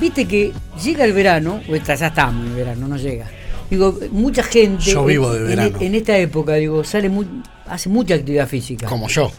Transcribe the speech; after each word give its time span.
viste 0.00 0.26
que 0.26 0.52
llega 0.82 1.04
el 1.04 1.12
verano, 1.12 1.60
o 1.68 1.74
está, 1.74 1.94
ya 1.94 2.08
estamos 2.08 2.44
en 2.44 2.50
el 2.52 2.56
verano, 2.56 2.88
no 2.88 2.96
llega. 2.96 3.26
Digo, 3.70 3.98
mucha 4.12 4.42
gente 4.42 4.82
Yo 4.84 5.04
vivo 5.04 5.30
de 5.32 5.40
en, 5.40 5.46
verano. 5.46 5.76
en 5.80 5.94
esta 5.94 6.16
época, 6.16 6.54
digo, 6.54 6.82
sale 6.84 7.08
muy, 7.08 7.26
hace 7.66 7.88
mucha 7.88 8.14
actividad 8.14 8.48
física. 8.48 8.86
Como 8.86 9.08
yo. 9.08 9.30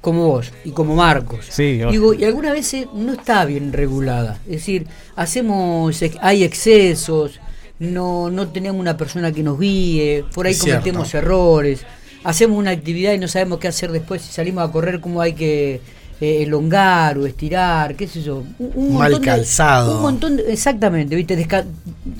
Como 0.00 0.28
vos 0.28 0.52
y 0.64 0.70
como 0.70 0.94
Marcos. 0.94 1.46
Sí, 1.50 1.78
yo- 1.78 1.90
Digo, 1.90 2.14
y 2.14 2.24
algunas 2.24 2.52
veces 2.52 2.86
no 2.94 3.12
está 3.14 3.44
bien 3.44 3.72
regulada. 3.72 4.38
Es 4.46 4.56
decir, 4.56 4.86
hacemos, 5.16 5.98
hay 6.20 6.44
excesos, 6.44 7.40
no, 7.78 8.30
no 8.30 8.48
tenemos 8.48 8.80
una 8.80 8.96
persona 8.96 9.32
que 9.32 9.42
nos 9.42 9.58
guíe, 9.58 10.24
por 10.34 10.46
ahí 10.46 10.52
Es 10.52 10.60
cometemos 10.60 11.08
cierto. 11.08 11.26
errores, 11.26 11.80
hacemos 12.24 12.58
una 12.58 12.70
actividad 12.70 13.12
y 13.12 13.18
no 13.18 13.26
sabemos 13.28 13.58
qué 13.58 13.68
hacer 13.68 13.90
después, 13.90 14.22
si 14.22 14.32
salimos 14.32 14.68
a 14.68 14.72
correr, 14.72 15.00
cómo 15.00 15.20
hay 15.20 15.32
que 15.32 15.80
eh, 16.20 16.42
elongar 16.42 17.16
o 17.18 17.26
estirar, 17.26 17.94
qué 17.94 18.06
sé 18.08 18.22
yo. 18.22 18.42
Un, 18.58 18.72
un 18.74 18.94
Mal 18.94 19.12
montón 19.12 19.20
de- 19.22 19.26
calzado. 19.26 19.96
un 19.96 20.02
montón 20.02 20.36
de- 20.36 20.52
exactamente, 20.52 21.14
¿viste? 21.16 21.36
Desca- 21.38 21.64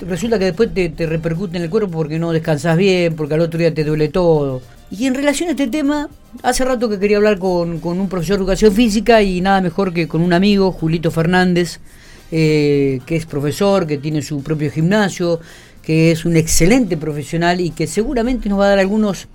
resulta 0.07 0.39
que 0.39 0.45
después 0.45 0.73
te, 0.73 0.89
te 0.89 1.05
repercute 1.05 1.57
en 1.57 1.63
el 1.63 1.69
cuerpo 1.69 1.91
porque 1.91 2.17
no 2.19 2.31
descansas 2.31 2.77
bien, 2.77 3.15
porque 3.15 3.33
al 3.33 3.41
otro 3.41 3.59
día 3.59 3.73
te 3.73 3.83
duele 3.83 4.07
todo. 4.09 4.61
Y 4.91 5.05
en 5.05 5.13
relación 5.15 5.49
a 5.49 5.51
este 5.51 5.67
tema, 5.67 6.09
hace 6.41 6.65
rato 6.65 6.89
que 6.89 6.97
quería 6.99 7.17
hablar 7.17 7.37
con, 7.39 7.79
con 7.79 7.99
un 7.99 8.09
profesor 8.09 8.37
de 8.37 8.41
educación 8.43 8.73
física 8.73 9.21
y 9.21 9.39
nada 9.41 9.61
mejor 9.61 9.93
que 9.93 10.07
con 10.07 10.21
un 10.21 10.33
amigo, 10.33 10.71
Julito 10.71 11.11
Fernández, 11.11 11.79
eh, 12.31 12.99
que 13.05 13.15
es 13.15 13.25
profesor, 13.25 13.85
que 13.85 13.97
tiene 13.97 14.21
su 14.21 14.41
propio 14.41 14.71
gimnasio, 14.71 15.39
que 15.83 16.11
es 16.11 16.25
un 16.25 16.35
excelente 16.37 16.97
profesional 16.97 17.59
y 17.61 17.71
que 17.71 17.85
seguramente 17.87 18.47
nos 18.49 18.59
va 18.59 18.65
a 18.65 18.69
dar 18.69 18.79
algunos 18.79 19.27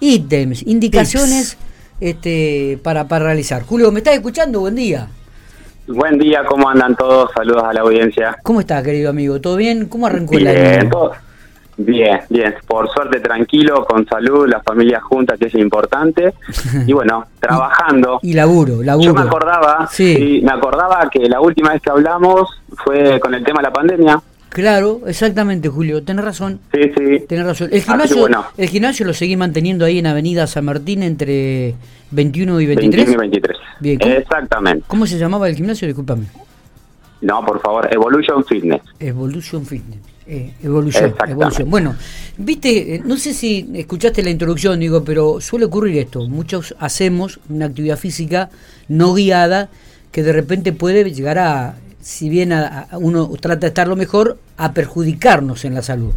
ítems, 0.00 0.62
indicaciones 0.66 1.56
este, 2.02 2.78
para, 2.82 3.06
para 3.06 3.26
realizar. 3.26 3.62
Julio, 3.62 3.92
¿me 3.92 4.00
estás 4.00 4.14
escuchando? 4.14 4.60
Buen 4.60 4.74
día. 4.74 5.06
Buen 5.86 6.18
día, 6.18 6.44
¿cómo 6.48 6.68
andan 6.68 6.96
todos? 6.96 7.30
Saludos 7.34 7.62
a 7.64 7.72
la 7.72 7.80
audiencia. 7.82 8.36
¿Cómo 8.42 8.60
estás, 8.60 8.82
querido 8.82 9.10
amigo? 9.10 9.40
¿Todo 9.40 9.56
bien? 9.56 9.86
¿Cómo 9.86 10.06
arrancó 10.06 10.34
el 10.36 10.44
Bien, 10.44 10.80
año? 10.80 10.90
todo- 10.90 11.12
bien, 11.76 12.20
bien. 12.28 12.54
Por 12.66 12.88
suerte 12.92 13.20
tranquilo, 13.20 13.84
con 13.84 14.06
salud, 14.06 14.48
la 14.48 14.60
familia 14.62 15.00
junta, 15.00 15.36
que 15.36 15.46
es 15.46 15.54
importante. 15.54 16.34
Y 16.86 16.92
bueno, 16.92 17.24
trabajando. 17.40 18.18
Y 18.22 18.32
laburo, 18.34 18.82
laburo. 18.82 19.06
Yo 19.06 19.14
me 19.14 19.22
acordaba, 19.22 19.86
Sí. 19.90 20.14
sí, 20.16 20.40
me 20.44 20.52
acordaba 20.52 21.08
que 21.10 21.20
la 21.28 21.40
última 21.40 21.72
vez 21.72 21.80
que 21.82 21.90
hablamos 21.90 22.48
fue 22.84 23.20
con 23.20 23.32
el 23.34 23.44
tema 23.44 23.60
de 23.60 23.68
la 23.68 23.72
pandemia. 23.72 24.20
Claro, 24.52 25.00
exactamente, 25.06 25.68
Julio. 25.68 26.02
Tenés 26.02 26.24
razón. 26.24 26.60
Sí, 26.72 26.80
sí. 26.96 27.24
Tenés 27.26 27.46
razón. 27.46 27.70
El 27.72 27.82
gimnasio, 27.82 28.18
bueno, 28.18 28.44
el 28.56 28.68
gimnasio 28.68 29.06
lo 29.06 29.14
seguí 29.14 29.34
manteniendo 29.36 29.86
ahí 29.86 29.98
en 29.98 30.06
Avenida 30.06 30.46
San 30.46 30.66
Martín 30.66 31.02
entre 31.02 31.74
21 32.10 32.60
y 32.60 32.66
23. 32.66 33.06
21 33.06 33.12
y 33.12 33.30
23. 33.30 33.56
Bien, 33.80 33.98
¿cómo? 33.98 34.12
Exactamente. 34.12 34.84
¿Cómo 34.86 35.06
se 35.06 35.18
llamaba 35.18 35.48
el 35.48 35.56
gimnasio? 35.56 35.88
Discúlpame. 35.88 36.26
No, 37.22 37.44
por 37.46 37.60
favor, 37.62 37.88
Evolution 37.90 38.44
Fitness. 38.44 38.82
Evolution 39.00 39.64
Fitness. 39.64 40.00
Eh, 40.26 40.52
evolución, 40.62 41.14
evolución. 41.28 41.68
Bueno, 41.68 41.96
viste, 42.36 42.94
eh, 42.94 43.02
no 43.04 43.16
sé 43.16 43.34
si 43.34 43.68
escuchaste 43.74 44.22
la 44.22 44.30
introducción, 44.30 44.78
digo, 44.78 45.02
pero 45.02 45.40
suele 45.40 45.64
ocurrir 45.64 45.98
esto. 45.98 46.28
Muchos 46.28 46.76
hacemos 46.78 47.40
una 47.48 47.66
actividad 47.66 47.98
física 47.98 48.50
no 48.88 49.14
guiada 49.14 49.68
que 50.12 50.22
de 50.22 50.32
repente 50.32 50.72
puede 50.72 51.10
llegar 51.12 51.38
a, 51.38 51.74
si 52.02 52.28
bien 52.28 52.52
a- 52.52 52.88
a 52.90 52.98
uno 52.98 53.30
trata 53.40 53.60
de 53.60 53.66
estar 53.68 53.88
lo 53.88 53.96
mejor, 53.96 54.36
a 54.58 54.72
perjudicarnos 54.72 55.64
en 55.64 55.74
la 55.74 55.82
salud. 55.82 56.12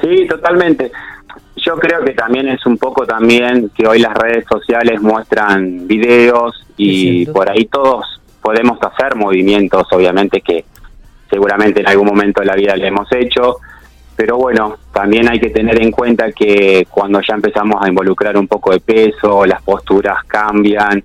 Sí, 0.00 0.26
totalmente. 0.28 0.92
Yo 1.56 1.76
creo 1.76 2.04
que 2.04 2.12
también 2.12 2.48
es 2.48 2.64
un 2.66 2.76
poco 2.78 3.06
también 3.06 3.70
que 3.76 3.86
hoy 3.86 4.00
las 4.00 4.14
redes 4.14 4.44
sociales 4.50 5.00
muestran 5.00 5.86
videos 5.86 6.54
y 6.76 7.26
por 7.26 7.48
ahí 7.50 7.66
todos 7.66 8.04
podemos 8.42 8.78
hacer 8.82 9.16
movimientos, 9.16 9.86
obviamente 9.92 10.40
que 10.40 10.64
seguramente 11.30 11.80
en 11.80 11.88
algún 11.88 12.06
momento 12.06 12.40
de 12.40 12.46
la 12.46 12.54
vida 12.54 12.76
le 12.76 12.86
hemos 12.88 13.08
hecho, 13.12 13.56
pero 14.16 14.36
bueno, 14.36 14.76
también 14.92 15.28
hay 15.28 15.38
que 15.38 15.50
tener 15.50 15.80
en 15.82 15.90
cuenta 15.90 16.32
que 16.32 16.86
cuando 16.90 17.20
ya 17.20 17.34
empezamos 17.34 17.80
a 17.84 17.88
involucrar 17.88 18.36
un 18.36 18.48
poco 18.48 18.72
de 18.72 18.80
peso, 18.80 19.44
las 19.44 19.62
posturas 19.62 20.24
cambian, 20.26 21.02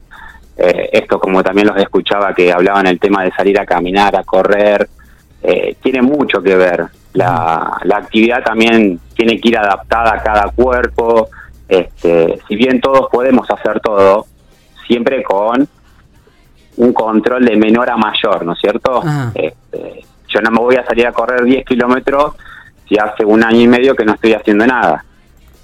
eh, 0.58 0.90
esto 0.91 1.19
como 1.19 1.44
también 1.44 1.68
los 1.68 1.78
escuchaba 1.78 2.34
que 2.34 2.52
hablaban 2.52 2.88
el 2.88 3.00
tema 3.00 3.24
de 3.24 3.31
salir 3.31 3.59
a 3.59 3.66
caminar, 3.66 4.16
a 4.16 4.24
correr, 4.24 4.88
eh, 5.41 5.75
tiene 5.81 6.02
mucho 6.02 6.41
que 6.41 6.56
ver. 6.56 6.86
La, 7.14 7.78
la 7.84 7.97
actividad 7.97 8.44
también 8.44 9.00
tiene 9.16 9.40
que 9.40 9.50
ir 9.50 9.58
adaptada 9.58 10.13
a 10.16 10.24
cada 10.24 10.50
cuerpo. 10.50 11.30
Este, 11.68 12.40
si 12.47 12.56
bien 12.56 12.81
todos 12.81 13.08
podemos 13.12 13.50
hacer 13.50 13.80
todo, 13.80 14.25
siempre 14.88 15.24
con 15.24 15.68
un 16.78 16.94
control 16.94 17.46
de 17.46 17.56
menor 17.56 17.90
a 17.90 17.97
mayor, 17.97 18.46
¿no 18.46 18.53
es 18.53 18.59
cierto? 18.59 19.03
Este, 19.34 20.06
yo 20.28 20.42
no 20.42 20.52
me 20.52 20.59
voy 20.59 20.75
a 20.75 20.86
salir 20.86 21.06
a 21.06 21.12
correr 21.12 21.44
10 21.44 21.66
kilómetros 21.66 22.34
si 22.88 22.97
hace 22.97 23.24
un 23.24 23.44
año 23.44 23.59
y 23.59 23.68
medio 23.68 23.96
que 23.96 24.06
no 24.06 24.13
estoy 24.13 24.34
haciendo 24.34 24.66
nada. 24.66 25.03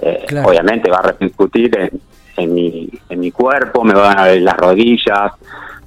Eh, 0.01 0.25
Claro. 0.27 0.49
Obviamente 0.49 0.89
va 0.89 0.97
a 0.97 1.01
repercutir 1.03 1.77
en, 1.77 2.01
en 2.39 2.53
mi, 2.53 2.89
en 3.09 3.19
mi 3.19 3.31
cuerpo, 3.31 3.83
me 3.83 3.93
van 3.93 4.17
a 4.17 4.27
doler 4.27 4.41
las 4.41 4.57
rodillas, 4.57 5.33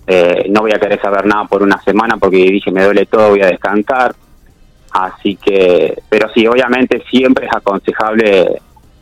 eh, 0.07 0.47
no 0.51 0.63
voy 0.63 0.73
a 0.73 0.79
querer 0.79 1.01
saber 1.01 1.27
nada 1.27 1.45
por 1.45 1.63
una 1.63 1.81
semana 1.83 2.17
porque 2.17 2.37
dije 2.37 2.71
me 2.71 2.85
duele 2.85 3.07
todo, 3.07 3.31
voy 3.31 3.43
a 3.43 3.47
descansar. 3.47 4.15
Así 4.91 5.37
que, 5.37 6.03
pero 6.09 6.29
sí, 6.35 6.47
obviamente 6.47 7.03
siempre 7.11 7.47
es 7.47 7.53
aconsejable 7.55 8.61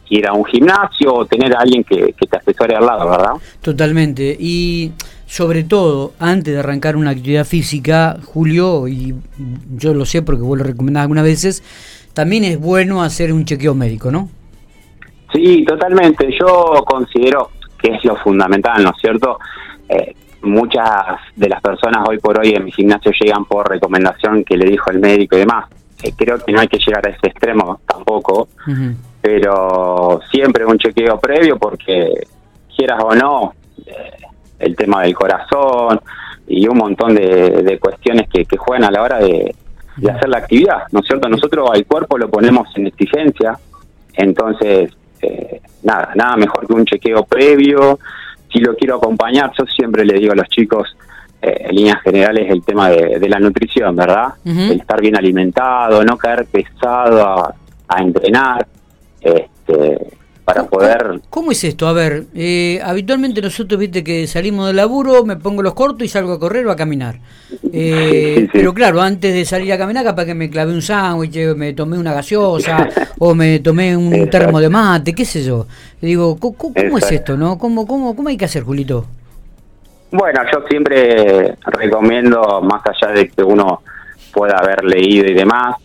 ir 0.09 0.27
a 0.27 0.33
un 0.33 0.44
gimnasio 0.44 1.15
o 1.15 1.27
tener 1.27 1.55
a 1.55 1.60
alguien 1.60 1.83
que, 1.84 2.12
te 2.12 2.37
asesore 2.37 2.77
al 2.77 2.87
lado, 2.87 3.10
¿verdad? 3.10 3.33
Totalmente. 3.60 4.37
Y 4.39 4.93
sobre 5.27 5.65
todo, 5.65 6.12
antes 6.19 6.55
de 6.55 6.60
arrancar 6.60 6.97
una 6.97 7.10
actividad 7.10 7.44
física, 7.44 8.19
Julio, 8.25 8.87
y 8.89 9.15
yo 9.77 9.94
lo 9.94 10.05
sé 10.05 10.22
porque 10.22 10.43
vos 10.43 10.59
lo 10.59 10.65
recomendás 10.65 11.03
algunas 11.03 11.25
veces, 11.25 11.62
también 12.12 12.44
es 12.44 12.59
bueno 12.59 13.03
hacer 13.03 13.33
un 13.33 13.44
chequeo 13.44 13.75
médico, 13.75 14.10
¿no? 14.10 14.28
Sí, 15.32 15.64
totalmente. 15.64 16.30
Yo 16.38 16.84
considero 16.86 17.50
que 17.78 17.94
es 17.94 18.04
lo 18.04 18.16
fundamental, 18.16 18.82
¿no 18.82 18.91
es 18.91 18.96
cierto? 19.00 19.38
Eh, 19.88 20.14
muchas 20.42 21.18
de 21.36 21.48
las 21.48 21.60
personas 21.60 22.06
hoy 22.08 22.18
por 22.18 22.38
hoy 22.38 22.50
en 22.50 22.64
mi 22.64 22.72
gimnasio 22.72 23.12
llegan 23.20 23.44
por 23.44 23.68
recomendación 23.68 24.44
que 24.44 24.56
le 24.56 24.70
dijo 24.70 24.91
el 24.91 25.00
médico 25.00 25.36
y 25.36 25.41
demás. 25.41 25.66
Eh, 26.02 26.12
creo 26.16 26.38
que 26.38 26.52
no 26.52 26.60
hay 26.60 26.68
que 26.68 26.78
llegar 26.78 27.06
a 27.06 27.10
ese 27.10 27.26
extremo 27.26 27.80
tampoco, 27.86 28.48
pero 29.20 30.20
siempre 30.30 30.64
un 30.64 30.78
chequeo 30.78 31.18
previo 31.20 31.58
porque 31.58 32.26
quieras 32.74 33.02
o 33.04 33.14
no, 33.14 33.52
eh, 33.86 34.12
el 34.58 34.76
tema 34.76 35.02
del 35.02 35.14
corazón 35.14 36.00
y 36.47 36.66
un 36.66 36.78
montón 36.78 37.14
de, 37.14 37.62
de 37.62 37.78
cuestiones 37.78 38.28
que, 38.28 38.44
que 38.47 38.56
juegan 38.56 38.84
a 38.84 38.91
la 38.91 39.02
hora 39.02 39.18
de, 39.18 39.54
de 39.97 40.10
hacer 40.10 40.28
la 40.28 40.38
actividad, 40.38 40.84
¿no 40.92 41.00
es 41.00 41.06
cierto? 41.06 41.28
Nosotros 41.28 41.68
al 41.72 41.84
cuerpo 41.84 42.16
lo 42.16 42.30
ponemos 42.30 42.68
en 42.76 42.86
exigencia, 42.86 43.58
entonces, 44.14 44.92
eh, 45.22 45.60
nada, 45.82 46.12
nada 46.14 46.36
mejor 46.36 46.66
que 46.66 46.72
un 46.72 46.84
chequeo 46.84 47.25
previo. 47.25 47.98
Si 48.53 48.58
lo 48.58 48.75
quiero 48.75 48.97
acompañar, 48.97 49.53
yo 49.58 49.64
siempre 49.66 50.04
le 50.04 50.14
digo 50.14 50.32
a 50.32 50.36
los 50.36 50.48
chicos, 50.48 50.97
eh, 51.42 51.66
en 51.69 51.76
líneas 51.76 52.03
generales, 52.03 52.50
el 52.50 52.62
tema 52.62 52.91
de, 52.91 53.19
de 53.19 53.28
la 53.28 53.38
nutrición, 53.38 53.97
¿verdad? 53.97 54.34
El 54.44 54.80
estar 54.80 55.00
bien 55.00 55.16
alimentado, 55.16 56.04
no 56.04 56.16
caer 56.16 56.47
pesado 56.47 57.26
a, 57.26 57.54
a 57.88 58.03
entrenar, 58.03 58.66
este, 59.20 59.98
para 60.55 60.66
poder... 60.66 61.21
¿Cómo 61.31 61.53
es 61.53 61.62
esto? 61.62 61.87
A 61.87 61.93
ver, 61.93 62.25
eh, 62.34 62.81
habitualmente 62.84 63.41
nosotros, 63.41 63.78
viste, 63.78 64.03
que 64.03 64.27
salimos 64.27 64.66
del 64.66 64.77
laburo, 64.77 65.25
me 65.25 65.37
pongo 65.37 65.62
los 65.62 65.75
cortos 65.75 66.03
y 66.05 66.09
salgo 66.09 66.33
a 66.33 66.41
correr 66.41 66.66
o 66.66 66.71
a 66.71 66.77
caminar. 66.77 67.16
Eh, 67.72 68.34
Sí, 68.34 68.34
sí, 68.34 68.41
sí. 68.47 68.50
Pero 68.53 68.75
claro, 68.75 69.00
antes 69.00 69.33
de 69.33 69.44
salir 69.44 69.72
a 69.72 69.78
caminar, 69.78 70.05
capaz 70.05 70.25
que 70.25 70.34
me 70.34 70.50
clavé 70.50 70.72
un 70.72 70.83
sándwich, 70.83 71.37
eh, 71.37 71.55
me 71.55 71.72
tomé 71.72 71.99
una 71.99 72.12
gaseosa 72.12 72.89
o 73.19 73.33
me 73.34 73.60
tomé 73.60 73.97
un 73.97 74.12
Exacto. 74.12 74.39
termo 74.39 74.60
de 74.60 74.69
mate, 74.69 75.15
qué 75.15 75.25
sé 75.25 75.44
yo. 75.44 75.66
Digo, 76.00 76.37
¿cómo, 76.41 76.56
cómo 76.56 76.99
es 76.99 77.12
esto, 77.12 77.37
no? 77.37 77.59
¿Cómo, 77.59 77.87
cómo, 77.87 78.16
¿Cómo 78.16 78.28
hay 78.28 78.37
que 78.37 78.47
hacer, 78.47 78.65
Julito? 78.65 79.06
Bueno, 80.10 80.41
yo 80.53 80.66
siempre 80.69 81.56
recomiendo, 81.66 82.60
más 82.62 82.83
allá 82.87 83.12
de 83.12 83.28
que 83.28 83.43
uno 83.44 83.83
pueda 84.33 84.56
haber 84.59 84.84
leído 84.84 85.27
y 85.27 85.34
demás, 85.34 85.77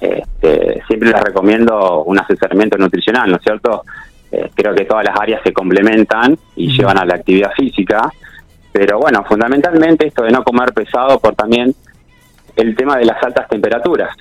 este, 0.00 0.82
siempre 0.86 1.10
les 1.10 1.20
recomiendo 1.20 2.02
un 2.04 2.18
asesoramiento 2.18 2.76
nutricional, 2.78 3.30
¿no 3.30 3.36
es 3.36 3.42
cierto? 3.42 3.84
Eh, 4.32 4.50
creo 4.54 4.74
que 4.74 4.86
todas 4.86 5.04
las 5.04 5.18
áreas 5.20 5.42
se 5.44 5.52
complementan 5.52 6.38
y 6.56 6.76
llevan 6.76 6.98
a 6.98 7.04
la 7.04 7.16
actividad 7.16 7.52
física, 7.52 8.10
pero 8.72 8.98
bueno, 8.98 9.22
fundamentalmente 9.24 10.06
esto 10.06 10.22
de 10.22 10.30
no 10.30 10.42
comer 10.42 10.72
pesado 10.72 11.18
por 11.18 11.34
también 11.34 11.74
el 12.56 12.74
tema 12.74 12.96
de 12.96 13.04
las 13.04 13.22
altas 13.22 13.46
temperaturas, 13.48 14.16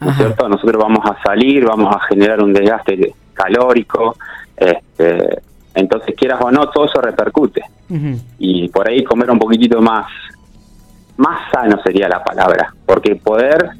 ¿no 0.00 0.10
es 0.10 0.16
cierto? 0.16 0.48
Nosotros 0.48 0.80
vamos 0.80 1.04
a 1.04 1.20
salir, 1.22 1.64
vamos 1.64 1.94
a 1.94 2.00
generar 2.06 2.40
un 2.40 2.52
desgaste 2.52 3.14
calórico, 3.34 4.16
este, 4.56 5.40
entonces 5.74 6.14
quieras 6.16 6.40
o 6.40 6.50
no, 6.50 6.68
todo 6.70 6.84
eso 6.84 7.00
repercute. 7.00 7.62
Y 8.38 8.68
por 8.68 8.88
ahí 8.88 9.02
comer 9.02 9.30
un 9.30 9.38
poquitito 9.38 9.80
más 9.80 10.06
más 11.16 11.50
sano 11.50 11.82
sería 11.82 12.08
la 12.08 12.22
palabra 12.22 12.72
porque 12.86 13.16
poder 13.16 13.70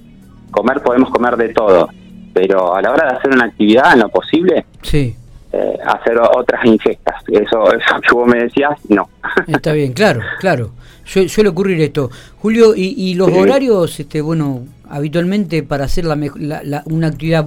comer 0.51 0.83
podemos 0.83 1.09
comer 1.11 1.37
de 1.37 1.51
todo 1.51 1.89
pero 2.35 2.75
a 2.75 2.83
la 2.83 2.91
hora 2.91 3.09
de 3.09 3.17
hacer 3.17 3.31
una 3.31 3.45
actividad 3.45 3.93
en 3.93 4.01
lo 4.01 4.09
posible 4.09 4.67
Sí, 4.83 5.15
eh, 5.53 5.79
hacer 5.87 6.19
otras 6.19 6.65
ingestas 6.65 7.23
eso 7.29 7.73
eso 7.73 8.01
que 8.07 8.15
vos 8.15 8.29
me 8.29 8.43
decías 8.45 8.79
no 8.89 9.09
está 9.47 9.73
bien, 9.73 9.93
claro, 9.93 10.21
claro. 10.39 10.71
suele 11.05 11.49
ocurrir 11.49 11.81
esto. 11.81 12.11
Julio, 12.41 12.73
¿y, 12.75 13.15
los 13.15 13.31
horarios, 13.31 13.99
este, 14.01 14.21
bueno, 14.21 14.63
habitualmente 14.89 15.63
para 15.63 15.85
hacer 15.85 16.05
la, 16.05 16.83
una 16.87 17.09
actividad 17.09 17.47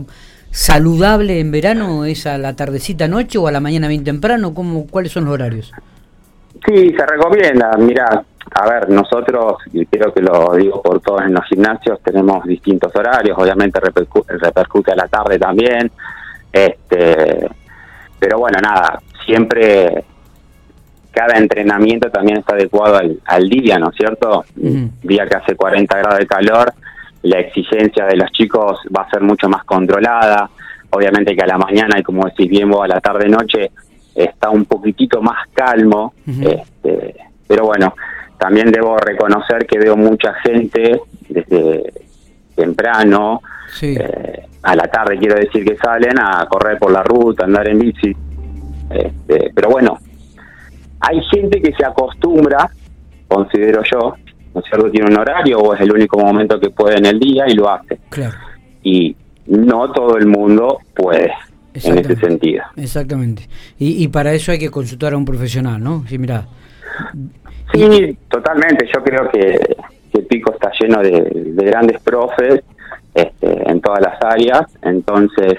saludable 0.51 1.39
en 1.39 1.51
verano 1.51 2.05
es 2.05 2.27
a 2.27 2.37
la 2.37 2.55
tardecita 2.55 3.07
noche 3.07 3.37
o 3.37 3.47
a 3.47 3.51
la 3.51 3.59
mañana 3.59 3.87
bien 3.87 4.03
temprano? 4.03 4.53
¿Cómo, 4.53 4.87
¿Cuáles 4.87 5.11
son 5.11 5.25
los 5.25 5.33
horarios? 5.33 5.71
Sí, 6.65 6.89
se 6.89 7.05
recomienda. 7.05 7.71
Mira, 7.77 8.23
a 8.53 8.69
ver, 8.69 8.89
nosotros, 8.89 9.57
y 9.73 9.85
creo 9.85 10.13
que 10.13 10.21
lo 10.21 10.53
digo 10.55 10.81
por 10.81 10.99
todos 10.99 11.21
en 11.21 11.33
los 11.33 11.45
gimnasios, 11.45 11.99
tenemos 12.03 12.43
distintos 12.45 12.93
horarios, 12.95 13.37
obviamente 13.37 13.79
repercute 13.79 14.91
a 14.91 14.95
la 14.95 15.07
tarde 15.07 15.39
también, 15.39 15.89
este, 16.51 17.20
bueno, 18.41 18.57
nada, 18.59 18.99
siempre 19.23 20.03
cada 21.11 21.37
entrenamiento 21.37 22.09
también 22.09 22.39
está 22.39 22.55
adecuado 22.55 22.99
al, 23.25 23.49
día, 23.49 23.77
¿no 23.77 23.89
es 23.89 23.95
cierto? 23.95 24.45
Día 24.55 25.27
que 25.27 25.35
hace 25.35 25.55
40 25.55 25.95
grados 25.95 26.17
de 26.17 26.25
calor, 26.25 26.73
la 27.21 27.39
exigencia 27.39 28.05
de 28.05 28.15
los 28.15 28.31
chicos 28.31 28.79
va 28.97 29.03
a 29.03 29.09
ser 29.11 29.21
mucho 29.21 29.47
más 29.47 29.63
controlada, 29.63 30.49
obviamente 30.89 31.35
que 31.35 31.43
a 31.43 31.47
la 31.47 31.59
mañana 31.59 31.99
y 31.99 32.01
como 32.01 32.25
decís 32.25 32.49
bien 32.49 32.71
vos, 32.71 32.83
a 32.83 32.87
la 32.87 32.99
tarde-noche 32.99 33.69
está 34.15 34.49
un 34.49 34.65
poquitito 34.65 35.21
más 35.21 35.47
calmo, 35.53 36.15
este, 36.25 37.17
pero 37.47 37.65
bueno, 37.65 37.93
también 38.39 38.71
debo 38.71 38.97
reconocer 38.97 39.67
que 39.67 39.77
veo 39.77 39.95
mucha 39.95 40.33
gente 40.43 40.99
desde 41.29 41.93
temprano, 42.55 43.41
eh, 43.83 44.47
a 44.63 44.75
la 44.75 44.87
tarde 44.87 45.17
quiero 45.17 45.35
decir 45.35 45.63
que 45.63 45.77
salen 45.77 46.19
a 46.19 46.45
correr 46.47 46.79
por 46.79 46.91
la 46.91 47.03
ruta, 47.03 47.45
andar 47.45 47.67
en 47.67 47.79
bici, 47.79 48.15
este, 48.93 49.51
pero 49.53 49.69
bueno, 49.69 49.97
hay 50.99 51.21
gente 51.31 51.61
que 51.61 51.73
se 51.73 51.85
acostumbra, 51.85 52.69
considero 53.27 53.81
yo, 53.91 54.15
¿no 54.53 54.61
es 54.61 54.67
cierto? 54.67 54.91
Tiene 54.91 55.11
un 55.11 55.17
horario 55.17 55.59
o 55.59 55.73
es 55.73 55.81
el 55.81 55.91
único 55.91 56.19
momento 56.19 56.59
que 56.59 56.69
puede 56.69 56.97
en 56.97 57.05
el 57.05 57.19
día 57.19 57.45
y 57.47 57.53
lo 57.53 57.69
hace. 57.69 57.99
Y 58.83 59.15
no 59.47 59.91
todo 59.91 60.17
el 60.17 60.27
mundo 60.27 60.79
puede 60.95 61.31
en 61.73 61.97
ese 61.97 62.15
sentido. 62.17 62.63
Exactamente. 62.75 63.47
Y, 63.79 64.03
y 64.03 64.07
para 64.09 64.33
eso 64.33 64.51
hay 64.51 64.59
que 64.59 64.69
consultar 64.69 65.13
a 65.13 65.17
un 65.17 65.25
profesional, 65.25 65.81
¿no? 65.81 66.03
Sí, 66.07 66.17
mira. 66.17 66.45
Sí, 67.73 68.17
totalmente. 68.29 68.85
Yo 68.93 69.03
creo 69.03 69.29
que, 69.29 69.59
el 70.13 70.25
Pico 70.25 70.53
está 70.53 70.71
lleno 70.79 71.01
de, 71.01 71.63
grandes 71.65 72.01
profes 72.01 72.61
este, 73.13 73.71
en 73.71 73.79
todas 73.79 74.01
las 74.01 74.21
áreas. 74.21 74.63
Entonces, 74.81 75.57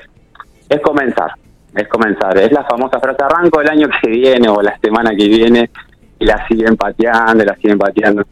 es 0.69 0.81
comenzar. 0.81 1.33
Es 1.75 1.89
comenzar. 1.89 2.37
Es 2.39 2.53
la 2.53 2.65
famosa 2.65 3.01
frase 3.01 3.23
arranco 3.23 3.61
el 3.61 3.69
año 3.69 3.89
que 4.01 4.11
viene 4.11 4.49
o 4.49 4.61
la 4.61 4.79
semana 4.79 5.11
que 5.17 5.27
viene 5.27 5.71
y 6.19 6.25
la 6.25 6.47
siguen 6.47 6.77
pateando, 6.77 7.45
la 7.45 7.57
siguen 7.57 7.79
pateando. 7.79 8.25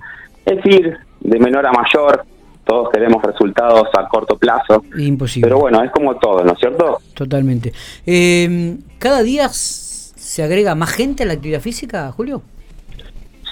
Es 0.45 0.57
decir, 0.57 0.97
de 1.21 1.39
menor 1.39 1.67
a 1.67 1.73
mayor, 1.73 2.25
todos 2.65 2.91
queremos 2.91 3.23
resultados 3.23 3.89
a 3.99 4.09
corto 4.09 4.37
plazo. 4.37 4.85
Imposible. 4.97 5.47
Pero 5.47 5.59
bueno, 5.59 5.83
es 5.83 5.91
como 5.91 6.17
todo, 6.17 6.45
¿no 6.45 6.53
es 6.53 6.59
cierto? 6.59 6.99
Totalmente. 7.15 7.73
Eh, 8.07 8.77
¿Cada 8.99 9.23
día 9.23 9.49
se 9.51 10.43
agrega 10.43 10.75
más 10.75 10.91
gente 10.91 11.23
a 11.23 11.27
la 11.27 11.33
actividad 11.33 11.61
física, 11.61 12.13
Julio? 12.13 12.43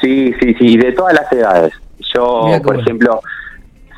Sí, 0.01 0.33
sí, 0.41 0.55
sí, 0.55 0.77
de 0.77 0.93
todas 0.93 1.15
las 1.15 1.33
edades. 1.33 1.73
Yo, 2.15 2.61
por 2.63 2.79
ejemplo, 2.79 3.21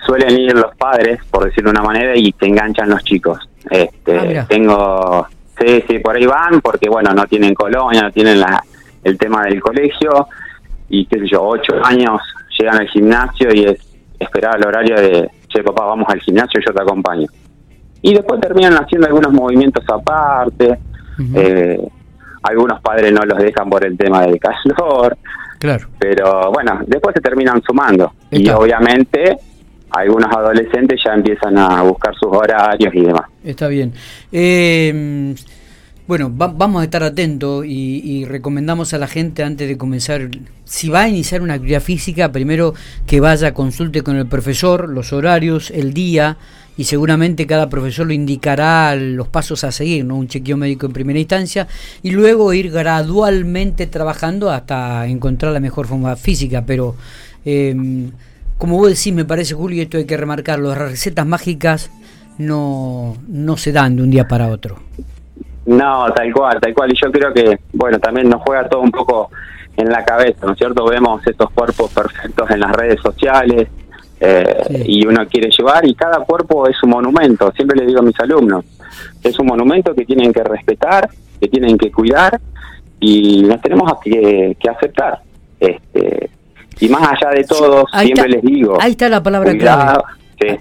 suelen 0.06 0.38
ir 0.38 0.54
los 0.54 0.74
padres, 0.76 1.20
por 1.30 1.44
decirlo 1.44 1.70
de 1.70 1.78
una 1.78 1.86
manera, 1.86 2.12
y 2.16 2.32
te 2.32 2.46
enganchan 2.46 2.88
los 2.88 3.04
chicos. 3.04 3.38
Este, 3.70 4.38
ah, 4.38 4.46
tengo, 4.48 5.26
sí, 5.60 5.84
sí, 5.86 5.98
por 5.98 6.16
ahí 6.16 6.26
van, 6.26 6.60
porque 6.60 6.88
bueno, 6.88 7.12
no 7.12 7.26
tienen 7.26 7.54
colonia, 7.54 8.02
no 8.02 8.10
tienen 8.10 8.40
la, 8.40 8.62
el 9.04 9.18
tema 9.18 9.42
del 9.42 9.60
colegio, 9.60 10.26
y 10.88 11.06
qué 11.06 11.20
sé 11.20 11.28
yo, 11.28 11.42
ocho 11.42 11.74
años 11.84 12.20
llegan 12.58 12.80
al 12.80 12.88
gimnasio 12.88 13.48
y 13.54 13.64
es 13.64 13.78
esperar 14.18 14.56
el 14.56 14.66
horario 14.66 14.96
de, 14.96 15.30
che, 15.48 15.62
papá, 15.62 15.84
vamos 15.84 16.06
al 16.08 16.20
gimnasio, 16.20 16.60
yo 16.66 16.72
te 16.72 16.82
acompaño. 16.82 17.26
Y 18.02 18.14
después 18.14 18.40
terminan 18.40 18.74
haciendo 18.74 19.06
algunos 19.06 19.32
movimientos 19.32 19.84
aparte, 19.88 20.78
eh, 21.34 21.78
algunos 22.42 22.80
padres 22.80 23.12
no 23.12 23.22
los 23.22 23.38
dejan 23.38 23.68
por 23.68 23.84
el 23.84 23.96
tema 23.96 24.22
del 24.22 24.38
calor, 24.38 25.16
Claro. 25.58 25.88
Pero 25.98 26.50
bueno, 26.52 26.80
después 26.86 27.14
se 27.14 27.20
terminan 27.20 27.60
sumando. 27.60 28.14
Y 28.30 28.48
obviamente 28.48 29.36
algunos 29.90 30.30
adolescentes 30.30 31.00
ya 31.04 31.14
empiezan 31.14 31.58
a 31.58 31.82
buscar 31.82 32.14
sus 32.14 32.30
horarios 32.30 32.94
y 32.94 33.00
demás. 33.02 33.24
Está 33.44 33.68
bien. 33.68 33.92
Eh, 34.32 35.34
bueno, 36.10 36.28
vamos 36.28 36.80
a 36.80 36.84
estar 36.84 37.04
atentos 37.04 37.64
y, 37.64 38.24
recomendamos 38.24 38.92
a 38.94 38.98
la 38.98 39.06
gente 39.06 39.44
antes 39.44 39.68
de 39.68 39.78
comenzar, 39.78 40.28
si 40.64 40.88
va 40.88 41.02
a 41.02 41.08
iniciar 41.08 41.40
una 41.40 41.54
actividad 41.54 41.80
física, 41.80 42.32
primero 42.32 42.74
que 43.06 43.20
vaya, 43.20 43.54
consulte 43.54 44.02
con 44.02 44.16
el 44.16 44.26
profesor 44.26 44.88
los 44.88 45.12
horarios, 45.12 45.70
el 45.70 45.94
día, 45.94 46.36
y 46.76 46.82
seguramente 46.82 47.46
cada 47.46 47.68
profesor 47.68 48.08
lo 48.08 48.12
indicará 48.12 48.96
los 48.96 49.28
pasos 49.28 49.62
a 49.62 49.70
seguir, 49.70 50.04
¿no? 50.04 50.16
un 50.16 50.26
chequeo 50.26 50.56
médico 50.56 50.86
en 50.86 50.92
primera 50.94 51.20
instancia, 51.20 51.68
y 52.02 52.10
luego 52.10 52.52
ir 52.54 52.72
gradualmente 52.72 53.86
trabajando 53.86 54.50
hasta 54.50 55.06
encontrar 55.06 55.52
la 55.52 55.60
mejor 55.60 55.86
forma 55.86 56.16
física. 56.16 56.64
Pero, 56.66 56.96
em, 57.44 58.10
como 58.60 58.76
vos 58.76 58.88
decís, 58.88 59.12
me 59.12 59.24
parece, 59.24 59.54
Julio, 59.54 59.78
y 59.78 59.80
esto 59.80 59.96
hay 59.96 60.04
que 60.04 60.16
remarcarlo, 60.16 60.68
las 60.68 60.78
recetas 60.78 61.26
mágicas 61.26 61.90
no, 62.38 63.16
no 63.26 63.56
se 63.56 63.72
dan 63.72 63.96
de 63.96 64.02
un 64.02 64.10
día 64.10 64.28
para 64.28 64.48
otro. 64.48 64.76
No, 65.66 66.06
tal 66.14 66.32
cual, 66.32 66.60
tal 66.60 66.74
cual. 66.74 66.92
Y 66.92 66.98
yo 67.02 67.10
creo 67.10 67.32
que, 67.32 67.58
bueno, 67.72 67.98
también 67.98 68.28
nos 68.28 68.42
juega 68.42 68.68
todo 68.68 68.82
un 68.82 68.90
poco 68.90 69.30
en 69.76 69.88
la 69.88 70.04
cabeza, 70.04 70.46
¿no 70.46 70.52
es 70.52 70.58
cierto? 70.58 70.84
Vemos 70.84 71.26
estos 71.26 71.50
cuerpos 71.50 71.90
perfectos 71.92 72.50
en 72.50 72.60
las 72.60 72.72
redes 72.72 73.00
sociales, 73.00 73.68
eh, 74.22 74.84
y 74.86 75.06
uno 75.06 75.26
quiere 75.26 75.48
llevar 75.50 75.86
y 75.86 75.94
cada 75.94 76.18
cuerpo 76.18 76.68
es 76.68 76.76
un 76.82 76.90
monumento, 76.90 77.50
siempre 77.52 77.78
le 77.80 77.86
digo 77.86 78.00
a 78.00 78.02
mis 78.02 78.20
alumnos, 78.20 78.66
es 79.22 79.38
un 79.38 79.46
monumento 79.46 79.94
que 79.94 80.04
tienen 80.04 80.30
que 80.30 80.44
respetar, 80.44 81.08
que 81.40 81.48
tienen 81.48 81.78
que 81.78 81.90
cuidar 81.90 82.38
y 83.00 83.42
nos 83.44 83.62
tenemos 83.62 83.90
que, 84.04 84.54
aceptar. 84.70 85.22
Y 86.80 86.88
más 86.88 87.02
allá 87.02 87.30
de 87.34 87.44
todo, 87.44 87.84
siempre 88.00 88.28
les 88.28 88.42
digo... 88.42 88.78
Ahí 88.80 88.92
está 88.92 89.08
la 89.08 89.22
palabra 89.22 89.56
clave. 89.56 90.02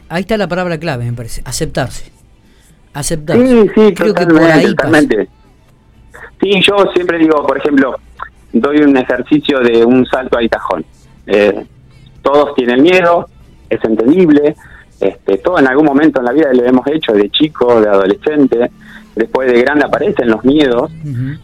Ahí 0.10 0.22
está 0.22 0.38
la 0.38 0.48
palabra 0.48 0.78
clave, 0.78 1.06
me 1.06 1.14
parece, 1.14 1.42
aceptarse. 1.46 2.12
Aceptarse. 2.94 3.48
Sí, 3.48 3.70
sí, 3.74 3.94
Creo 3.94 4.14
totalmente. 4.14 5.30
Sí, 6.42 6.62
yo 6.62 6.76
siempre 6.94 7.18
digo, 7.18 7.46
por 7.46 7.58
ejemplo, 7.58 7.96
doy 8.52 8.78
un 8.82 8.96
ejercicio 8.98 9.60
de 9.60 9.86
un 9.86 10.06
salto 10.06 10.38
al 10.38 10.50
cajón. 10.50 10.86
Eh, 11.28 11.66
todos 12.22 12.56
tienen 12.56 12.82
miedo, 12.82 13.30
es 13.70 13.84
entendible, 13.84 14.56
este, 15.00 15.38
todo 15.38 15.60
en 15.60 15.68
algún 15.68 15.86
momento 15.86 16.20
en 16.20 16.26
la 16.26 16.32
vida 16.34 16.52
lo 16.54 16.66
hemos 16.66 16.86
hecho, 16.88 17.14
de 17.14 17.30
chico, 17.30 17.80
de 17.80 17.88
adolescente, 17.88 18.70
después 19.16 19.52
de 19.52 19.62
grande 19.62 19.86
aparecen 19.86 20.30
los 20.30 20.44
miedos, 20.44 20.92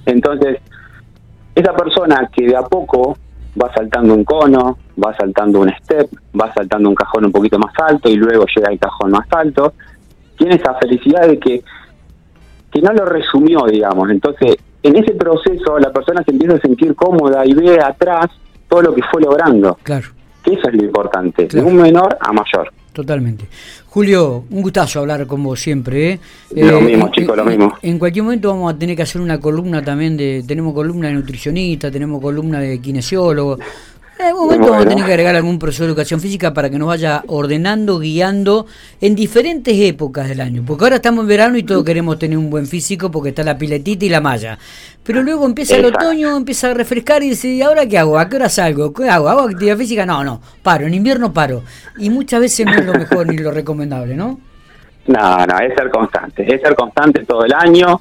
entonces 0.05 0.59
esa 1.53 1.73
persona 1.73 2.29
que 2.33 2.47
de 2.47 2.55
a 2.55 2.63
poco 2.63 3.17
va 3.61 3.71
saltando 3.73 4.13
un 4.13 4.23
cono, 4.23 4.77
va 5.03 5.15
saltando 5.15 5.61
un 5.61 5.71
step, 5.81 6.09
va 6.39 6.53
saltando 6.53 6.89
un 6.89 6.95
cajón 6.95 7.25
un 7.25 7.31
poquito 7.31 7.57
más 7.57 7.73
alto 7.79 8.09
y 8.09 8.15
luego 8.15 8.45
llega 8.53 8.69
al 8.69 8.79
cajón 8.79 9.11
más 9.11 9.27
alto, 9.31 9.73
tiene 10.37 10.55
esa 10.55 10.73
felicidad 10.75 11.27
de 11.27 11.39
que, 11.39 11.63
que 12.71 12.81
no 12.81 12.91
lo 12.93 13.05
resumió, 13.05 13.65
digamos, 13.65 14.09
entonces 14.09 14.57
en 14.83 14.95
ese 14.97 15.13
proceso 15.13 15.79
la 15.79 15.91
persona 15.91 16.23
se 16.23 16.31
empieza 16.31 16.55
a 16.55 16.59
sentir 16.59 16.95
cómoda 16.95 17.45
y 17.45 17.53
ve 17.53 17.79
atrás 17.81 18.27
todo 18.67 18.81
lo 18.81 18.93
que 18.93 19.01
fue 19.03 19.21
logrando. 19.21 19.77
Claro 19.81 20.09
eso 20.53 20.69
es 20.69 20.75
lo 20.75 20.83
importante, 20.83 21.47
de 21.47 21.61
un 21.61 21.75
menor 21.75 22.17
a 22.19 22.31
mayor. 22.31 22.71
Totalmente. 22.95 23.45
Julio, 23.87 24.45
un 24.49 24.61
gustazo 24.61 25.01
hablar 25.01 25.27
con 25.27 25.43
vos 25.43 25.59
siempre. 25.59 26.13
¿eh? 26.13 26.19
Lo 26.55 26.77
eh, 26.77 26.81
mismo, 26.81 27.11
chicos, 27.11 27.35
lo 27.35 27.43
mismo. 27.43 27.73
En 27.81 27.99
cualquier 27.99 28.23
momento 28.23 28.47
vamos 28.47 28.73
a 28.73 28.79
tener 28.79 28.95
que 28.95 29.01
hacer 29.01 29.19
una 29.19 29.37
columna 29.37 29.83
también 29.83 30.15
de. 30.15 30.45
Tenemos 30.47 30.73
columna 30.73 31.09
de 31.09 31.15
nutricionista, 31.15 31.91
tenemos 31.91 32.21
columna 32.21 32.61
de 32.61 32.79
kinesiólogo. 32.79 33.59
En 34.17 34.27
algún 34.27 34.45
momento 34.45 34.71
vamos 34.71 34.85
a 34.85 34.89
tener 34.89 35.05
que 35.05 35.11
agregar 35.11 35.35
algún 35.35 35.59
profesor 35.59 35.87
de 35.87 35.91
educación 35.91 36.21
física 36.21 36.53
para 36.53 36.69
que 36.69 36.79
nos 36.79 36.87
vaya 36.87 37.23
ordenando, 37.27 37.99
guiando 37.99 38.65
en 39.01 39.13
diferentes 39.13 39.77
épocas 39.77 40.29
del 40.29 40.39
año. 40.39 40.63
Porque 40.65 40.85
ahora 40.85 40.95
estamos 40.97 41.23
en 41.23 41.27
verano 41.27 41.57
y 41.57 41.63
todos 41.63 41.83
queremos 41.83 42.17
tener 42.17 42.37
un 42.37 42.49
buen 42.49 42.65
físico 42.65 43.11
porque 43.11 43.29
está 43.29 43.43
la 43.43 43.57
piletita 43.57 44.05
y 44.05 44.09
la 44.09 44.21
malla. 44.21 44.57
Pero 45.03 45.21
luego 45.21 45.45
empieza 45.45 45.75
el 45.75 45.85
otoño, 45.85 46.37
empieza 46.37 46.71
a 46.71 46.73
refrescar 46.73 47.23
y 47.23 47.31
dice, 47.31 47.49
¿y 47.49 47.61
ahora 47.61 47.85
qué 47.87 47.97
hago? 47.97 48.17
¿A 48.17 48.29
qué 48.29 48.37
hora 48.37 48.47
salgo? 48.47 48.93
¿Qué 48.93 49.09
hago? 49.09 49.27
¿Hago 49.27 49.41
actividad 49.41 49.75
física? 49.75 50.05
No, 50.05 50.23
no, 50.23 50.41
paro. 50.63 50.87
En 50.87 50.93
invierno 50.93 51.33
paro. 51.33 51.63
Y 51.97 52.09
muchas 52.09 52.39
veces 52.39 52.65
no 52.65 52.73
es 52.73 52.85
lo 52.85 52.93
mejor 52.93 53.27
ni 53.27 53.37
lo 53.37 53.51
recomendable, 53.51 54.15
¿no? 54.15 54.39
No, 55.07 55.45
no, 55.45 55.59
es 55.59 55.75
ser 55.75 55.89
constante. 55.89 56.55
Es 56.55 56.61
ser 56.61 56.73
constante 56.73 57.25
todo 57.25 57.43
el 57.43 57.53
año. 57.53 57.99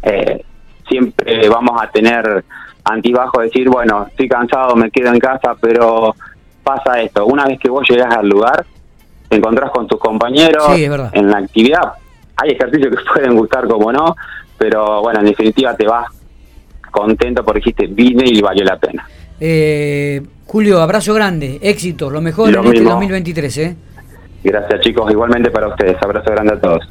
Eh, 0.00 0.44
siempre 0.88 1.48
vamos 1.48 1.82
a 1.82 1.90
tener 1.90 2.44
antibajo 2.86 3.40
decir, 3.40 3.68
bueno, 3.68 4.06
estoy 4.08 4.28
cansado, 4.28 4.74
me 4.76 4.90
quedo 4.90 5.12
en 5.12 5.18
casa, 5.18 5.54
pero 5.60 6.14
pasa 6.62 7.00
esto, 7.00 7.26
una 7.26 7.44
vez 7.44 7.58
que 7.58 7.68
vos 7.68 7.88
llegas 7.88 8.14
al 8.16 8.28
lugar, 8.28 8.64
te 9.28 9.36
encontrás 9.36 9.70
con 9.70 9.86
tus 9.86 9.98
compañeros 9.98 10.68
en 11.12 11.30
la 11.30 11.38
actividad. 11.38 11.92
Hay 12.36 12.50
ejercicios 12.50 12.94
que 12.94 13.02
pueden 13.14 13.36
gustar 13.36 13.66
como 13.66 13.92
no, 13.92 14.16
pero 14.58 15.02
bueno, 15.02 15.20
en 15.20 15.26
definitiva 15.26 15.76
te 15.76 15.86
vas 15.86 16.06
contento 16.90 17.44
porque 17.44 17.58
dijiste 17.60 17.86
vine 17.88 18.24
y 18.26 18.40
valió 18.40 18.64
la 18.64 18.78
pena. 18.78 19.06
Eh, 19.38 20.22
Julio, 20.46 20.80
abrazo 20.80 21.12
grande, 21.12 21.58
éxito, 21.60 22.08
lo 22.08 22.20
mejor 22.20 22.50
Lo 22.50 22.60
en 22.60 22.66
este 22.66 22.78
mismo. 22.78 22.90
2023, 22.92 23.58
¿eh? 23.58 23.76
Gracias 24.42 24.80
chicos, 24.80 25.10
igualmente 25.10 25.50
para 25.50 25.68
ustedes. 25.68 25.96
Abrazo 26.00 26.30
grande 26.30 26.54
a 26.54 26.60
todos. 26.60 26.84